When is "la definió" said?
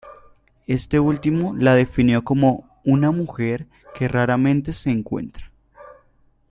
1.55-2.23